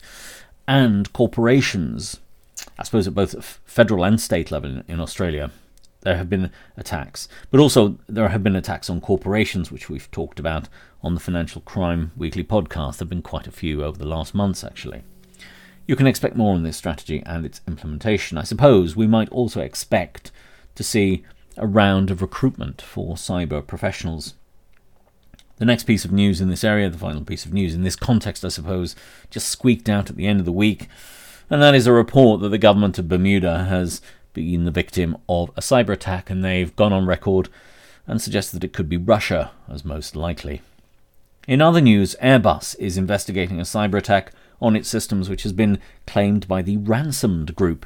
and 0.67 1.11
corporations, 1.13 2.19
I 2.79 2.83
suppose 2.83 3.07
at 3.07 3.13
both 3.13 3.59
federal 3.65 4.03
and 4.03 4.19
state 4.19 4.51
level 4.51 4.81
in 4.87 4.99
Australia 4.99 5.51
there 6.05 6.17
have 6.17 6.29
been 6.29 6.51
attacks, 6.77 7.27
but 7.49 7.59
also 7.59 7.97
there 8.07 8.29
have 8.29 8.43
been 8.43 8.55
attacks 8.55 8.89
on 8.89 9.01
corporations, 9.01 9.71
which 9.71 9.89
we've 9.89 10.09
talked 10.11 10.39
about 10.39 10.69
on 11.01 11.15
the 11.15 11.19
Financial 11.19 11.61
Crime 11.61 12.11
Weekly 12.15 12.43
podcast. 12.43 12.97
There 12.97 13.05
have 13.05 13.09
been 13.09 13.23
quite 13.23 13.47
a 13.47 13.51
few 13.51 13.83
over 13.83 13.97
the 13.97 14.05
last 14.05 14.35
months, 14.35 14.63
actually. 14.63 15.01
You 15.87 15.95
can 15.95 16.07
expect 16.07 16.35
more 16.35 16.53
on 16.53 16.63
this 16.63 16.77
strategy 16.77 17.23
and 17.25 17.43
its 17.43 17.61
implementation. 17.67 18.37
I 18.37 18.43
suppose 18.43 18.95
we 18.95 19.07
might 19.07 19.29
also 19.29 19.61
expect 19.61 20.31
to 20.75 20.83
see 20.83 21.23
a 21.57 21.65
round 21.67 22.11
of 22.11 22.21
recruitment 22.21 22.81
for 22.81 23.15
cyber 23.15 23.65
professionals. 23.65 24.35
The 25.57 25.65
next 25.65 25.83
piece 25.83 26.03
of 26.03 26.11
news 26.11 26.41
in 26.41 26.49
this 26.49 26.65
area, 26.65 26.89
the 26.89 26.97
final 26.97 27.23
piece 27.23 27.45
of 27.45 27.53
news 27.53 27.73
in 27.73 27.83
this 27.83 27.95
context, 27.95 28.43
I 28.43 28.49
suppose, 28.49 28.95
just 29.29 29.47
squeaked 29.47 29.87
out 29.87 30.09
at 30.09 30.17
the 30.17 30.27
end 30.27 30.39
of 30.39 30.45
the 30.45 30.51
week, 30.51 30.89
and 31.49 31.61
that 31.61 31.75
is 31.75 31.87
a 31.87 31.93
report 31.93 32.41
that 32.41 32.49
the 32.49 32.57
government 32.57 32.99
of 32.99 33.07
Bermuda 33.07 33.65
has 33.65 34.01
been 34.33 34.65
the 34.65 34.71
victim 34.71 35.15
of 35.29 35.49
a 35.55 35.61
cyber 35.61 35.89
attack, 35.89 36.29
and 36.29 36.43
they've 36.43 36.75
gone 36.75 36.91
on 36.91 37.05
record 37.05 37.47
and 38.05 38.21
suggested 38.21 38.57
that 38.57 38.65
it 38.65 38.73
could 38.73 38.89
be 38.89 38.97
Russia 38.97 39.51
as 39.69 39.85
most 39.85 40.15
likely. 40.15 40.61
In 41.47 41.61
other 41.61 41.81
news, 41.81 42.15
Airbus 42.21 42.75
is 42.79 42.97
investigating 42.97 43.59
a 43.59 43.63
cyber 43.63 43.95
attack 43.95 44.31
on 44.61 44.75
its 44.75 44.89
systems 44.89 45.29
which 45.29 45.43
has 45.43 45.53
been 45.53 45.79
claimed 46.05 46.47
by 46.47 46.61
the 46.61 46.77
ransomed 46.77 47.55
group. 47.55 47.85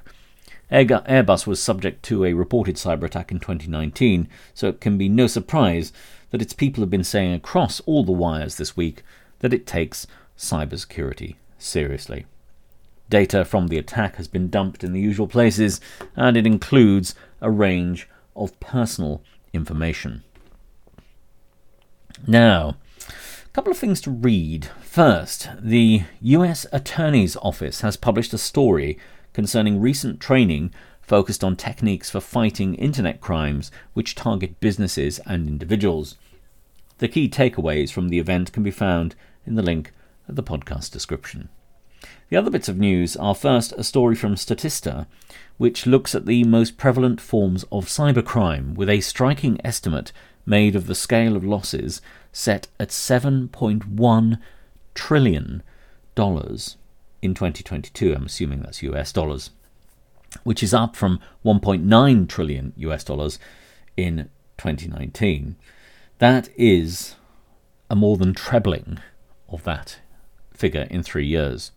Airbus 0.71 1.45
was 1.45 1.61
subject 1.61 2.03
to 2.03 2.25
a 2.25 2.33
reported 2.33 2.75
cyber 2.75 3.03
attack 3.03 3.31
in 3.31 3.39
2019, 3.39 4.27
so 4.53 4.67
it 4.69 4.79
can 4.79 4.97
be 4.97 5.09
no 5.09 5.27
surprise 5.27 5.91
that 6.31 6.41
its 6.41 6.53
people 6.53 6.81
have 6.81 6.89
been 6.89 7.03
saying 7.03 7.33
across 7.33 7.79
all 7.81 8.03
the 8.03 8.11
wires 8.11 8.55
this 8.55 8.77
week 8.77 9.03
that 9.39 9.53
it 9.53 9.65
takes 9.65 10.07
cybersecurity 10.37 11.35
seriously. 11.57 12.25
Data 13.09 13.43
from 13.43 13.67
the 13.67 13.77
attack 13.77 14.17
has 14.17 14.27
been 14.27 14.49
dumped 14.49 14.83
in 14.83 14.93
the 14.93 15.01
usual 15.01 15.27
places, 15.27 15.81
and 16.15 16.37
it 16.37 16.45
includes 16.45 17.15
a 17.41 17.49
range 17.49 18.07
of 18.35 18.59
personal 18.59 19.23
information. 19.51 20.23
Now, 22.27 22.75
a 23.07 23.49
couple 23.53 23.71
of 23.71 23.77
things 23.77 23.99
to 24.01 24.11
read. 24.11 24.69
First, 24.81 25.49
the 25.59 26.03
US 26.21 26.67
Attorney's 26.71 27.35
Office 27.37 27.81
has 27.81 27.97
published 27.97 28.33
a 28.33 28.37
story 28.37 28.99
concerning 29.33 29.81
recent 29.81 30.19
training 30.19 30.73
focused 31.09 31.43
on 31.43 31.55
techniques 31.55 32.11
for 32.11 32.21
fighting 32.21 32.75
internet 32.75 33.19
crimes 33.19 33.71
which 33.93 34.13
target 34.13 34.59
businesses 34.59 35.19
and 35.25 35.47
individuals. 35.47 36.15
The 36.99 37.07
key 37.07 37.27
takeaways 37.27 37.91
from 37.91 38.09
the 38.09 38.19
event 38.19 38.53
can 38.53 38.61
be 38.61 38.69
found 38.69 39.15
in 39.43 39.55
the 39.55 39.63
link 39.63 39.91
at 40.27 40.35
the 40.35 40.43
podcast 40.43 40.91
description. 40.91 41.49
The 42.29 42.37
other 42.37 42.51
bits 42.51 42.69
of 42.69 42.77
news 42.77 43.17
are 43.17 43.33
first 43.33 43.73
a 43.73 43.83
story 43.83 44.15
from 44.15 44.35
Statista, 44.35 45.07
which 45.57 45.87
looks 45.87 46.13
at 46.13 46.27
the 46.27 46.43
most 46.43 46.77
prevalent 46.77 47.19
forms 47.19 47.63
of 47.71 47.87
cybercrime 47.87 48.75
with 48.75 48.87
a 48.87 49.01
striking 49.01 49.59
estimate 49.65 50.11
made 50.45 50.75
of 50.75 50.85
the 50.85 50.93
scale 50.93 51.35
of 51.35 51.43
losses 51.43 52.03
set 52.31 52.67
at 52.79 52.89
$7.1 52.89 54.39
trillion 54.93 55.63
in 56.15 57.33
2022. 57.33 58.13
I'm 58.13 58.25
assuming 58.27 58.61
that's 58.61 58.83
US 58.83 59.11
dollars, 59.11 59.49
which 60.43 60.63
is 60.63 60.73
up 60.73 60.95
from 60.95 61.19
1.9 61.45 62.27
trillion 62.27 62.73
US 62.77 63.03
dollars 63.03 63.39
in 63.97 64.29
2019. 64.57 65.55
That 66.19 66.49
is 66.57 67.15
a 67.89 67.95
more 67.95 68.17
than 68.17 68.33
trebling 68.33 68.99
of 69.47 69.63
that 69.63 69.99
figure 70.53 70.87
in 70.89 71.03
three 71.03 71.25
years. 71.25 71.71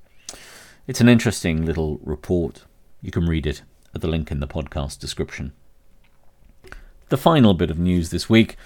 It's 0.87 1.01
an 1.01 1.09
interesting 1.09 1.65
little 1.65 2.01
report. 2.03 2.65
You 3.01 3.11
can 3.11 3.27
read 3.27 3.47
it 3.47 3.62
at 3.95 4.01
the 4.01 4.09
link 4.09 4.31
in 4.31 4.41
the 4.41 4.49
podcast 4.49 4.99
description. 4.99 5.53
The 7.09 7.17
final 7.17 7.55
bit 7.55 7.71
of 7.71 7.79
news 7.79 8.11
this 8.11 8.29
week, 8.29 8.57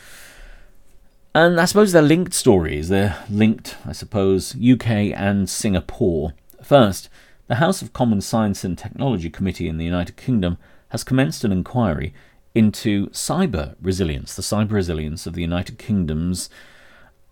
and 1.35 1.61
I 1.61 1.67
suppose 1.67 1.93
they're 1.93 2.01
linked 2.01 2.33
stories. 2.33 2.89
They're 2.89 3.23
linked, 3.29 3.77
I 3.85 3.93
suppose, 3.93 4.57
UK 4.57 5.13
and 5.15 5.51
Singapore. 5.51 6.33
First, 6.63 7.11
the 7.47 7.57
House 7.57 7.81
of 7.81 7.93
Commons 7.93 8.27
Science 8.27 8.65
and 8.65 8.77
Technology 8.77 9.31
Committee 9.31 9.69
in 9.69 9.79
the 9.79 9.85
United 9.85 10.17
Kingdom 10.17 10.59
has 10.89 11.05
commenced 11.05 11.45
an 11.45 11.53
inquiry 11.53 12.13
into 12.55 13.09
cyber 13.11 13.77
resilience, 13.81 14.35
the 14.35 14.43
cyber 14.43 14.73
resilience 14.73 15.27
of 15.27 15.35
the 15.35 15.43
United 15.43 15.79
Kingdom's 15.79 16.51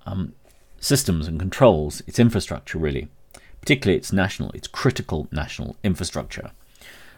um, 0.06 0.34
systems 0.78 1.26
and 1.26 1.40
controls, 1.40 2.02
its 2.06 2.18
infrastructure, 2.18 2.78
really 2.78 3.08
particularly 3.60 3.96
its 3.96 4.12
national, 4.12 4.50
its 4.52 4.68
critical 4.68 5.26
national 5.32 5.76
infrastructure. 5.82 6.50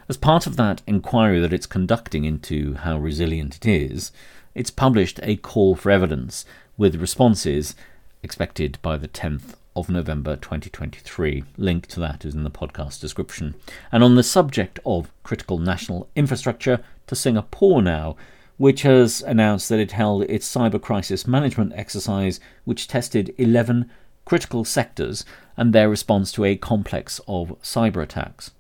As 0.09 0.17
part 0.17 0.47
of 0.47 0.57
that 0.57 0.83
inquiry 0.87 1.41
that 1.41 1.53
it's 1.53 1.67
conducting 1.67 2.25
into 2.25 2.75
how 2.75 2.99
resilient 2.99 3.57
it 3.57 3.67
is, 3.67 4.13
it's 4.55 4.71
published 4.71 5.19
a 5.25 5.37
call 5.37 5.75
for 5.75 5.91
evidence 5.91 6.45
with 6.77 7.01
responses 7.01 7.75
expected 8.23 8.79
by 8.81 8.97
the 8.97 9.09
10th 9.09 9.55
of 9.77 9.89
November 9.89 10.35
2023. 10.35 11.45
Link 11.57 11.87
to 11.87 12.01
that 12.01 12.25
is 12.25 12.35
in 12.35 12.43
the 12.43 12.51
podcast 12.51 13.01
description. 13.01 13.55
And 13.93 14.03
on 14.03 14.17
the 14.17 14.23
subject 14.23 14.81
of 14.85 15.13
critical 15.23 15.59
national 15.59 16.09
infrastructure, 16.17 16.81
to 17.07 17.15
Singapore 17.15 17.83
now, 17.83 18.17
which 18.57 18.83
has 18.83 19.23
announced 19.23 19.69
that 19.69 19.79
it 19.79 19.93
held 19.93 20.23
its 20.25 20.53
cyber 20.53 20.81
crisis 20.81 21.27
management 21.27 21.73
exercise, 21.75 22.41
which 22.65 22.89
tested 22.89 23.35
11 23.39 23.91
critical 24.25 24.65
sectors 24.65 25.25
and 25.57 25.73
their 25.73 25.89
response 25.89 26.33
to 26.33 26.45
a 26.45 26.57
complex 26.57 27.21
of 27.29 27.61
cyber 27.63 28.03
attacks. 28.03 28.51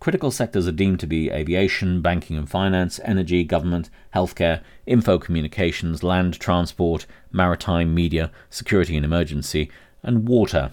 Critical 0.00 0.30
sectors 0.32 0.66
are 0.66 0.72
deemed 0.72 0.98
to 1.00 1.06
be 1.06 1.30
aviation, 1.30 2.02
banking 2.02 2.36
and 2.36 2.50
finance, 2.50 3.00
energy, 3.04 3.44
government, 3.44 3.88
healthcare, 4.14 4.60
info 4.84 5.18
communications, 5.18 6.02
land 6.02 6.38
transport, 6.40 7.06
maritime, 7.30 7.94
media, 7.94 8.30
security 8.50 8.96
and 8.96 9.04
emergency, 9.04 9.70
and 10.02 10.28
water. 10.28 10.72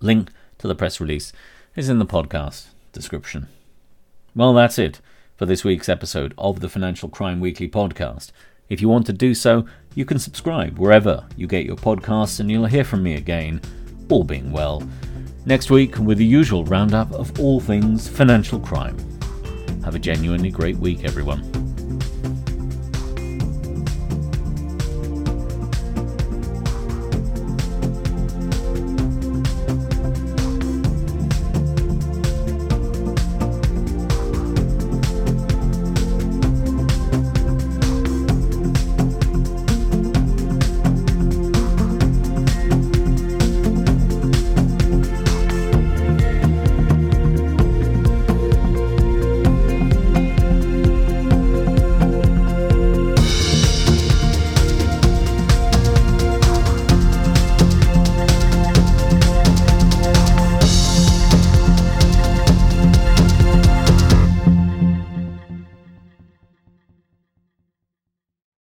Link 0.00 0.30
to 0.58 0.68
the 0.68 0.74
press 0.74 1.00
release 1.00 1.32
is 1.74 1.88
in 1.88 1.98
the 1.98 2.06
podcast 2.06 2.66
description. 2.92 3.48
Well, 4.34 4.54
that's 4.54 4.78
it 4.78 5.00
for 5.36 5.46
this 5.46 5.64
week's 5.64 5.88
episode 5.88 6.34
of 6.36 6.60
the 6.60 6.68
Financial 6.68 7.08
Crime 7.08 7.40
Weekly 7.40 7.68
podcast. 7.68 8.32
If 8.68 8.80
you 8.80 8.88
want 8.88 9.06
to 9.06 9.12
do 9.12 9.34
so, 9.34 9.66
you 9.94 10.04
can 10.04 10.18
subscribe 10.18 10.78
wherever 10.78 11.26
you 11.36 11.46
get 11.46 11.64
your 11.64 11.76
podcasts 11.76 12.40
and 12.40 12.50
you'll 12.50 12.66
hear 12.66 12.84
from 12.84 13.02
me 13.02 13.14
again, 13.14 13.60
all 14.10 14.24
being 14.24 14.52
well, 14.52 14.86
next 15.46 15.70
week 15.70 15.98
with 15.98 16.18
the 16.18 16.24
usual 16.24 16.64
roundup 16.64 17.10
of 17.12 17.40
all 17.40 17.60
things 17.60 18.08
financial 18.08 18.60
crime. 18.60 18.96
Have 19.84 19.94
a 19.94 19.98
genuinely 19.98 20.50
great 20.50 20.76
week, 20.76 21.04
everyone. 21.04 21.77